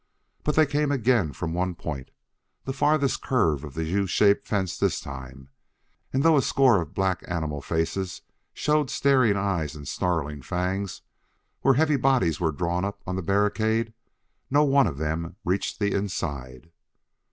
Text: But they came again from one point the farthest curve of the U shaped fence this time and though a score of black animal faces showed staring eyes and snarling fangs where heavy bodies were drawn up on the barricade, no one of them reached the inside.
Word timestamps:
But 0.43 0.55
they 0.55 0.65
came 0.65 0.91
again 0.91 1.31
from 1.31 1.53
one 1.53 1.75
point 1.75 2.09
the 2.63 2.73
farthest 2.73 3.21
curve 3.21 3.63
of 3.63 3.75
the 3.75 3.83
U 3.83 4.07
shaped 4.07 4.47
fence 4.47 4.75
this 4.75 4.99
time 4.99 5.49
and 6.11 6.23
though 6.23 6.35
a 6.37 6.41
score 6.41 6.81
of 6.81 6.95
black 6.95 7.21
animal 7.27 7.61
faces 7.61 8.23
showed 8.51 8.89
staring 8.89 9.37
eyes 9.37 9.75
and 9.75 9.87
snarling 9.87 10.41
fangs 10.41 11.03
where 11.59 11.75
heavy 11.75 11.97
bodies 11.97 12.39
were 12.39 12.51
drawn 12.51 12.83
up 12.83 13.03
on 13.05 13.15
the 13.15 13.21
barricade, 13.21 13.93
no 14.49 14.63
one 14.63 14.87
of 14.87 14.97
them 14.97 15.35
reached 15.45 15.77
the 15.77 15.93
inside. 15.95 16.71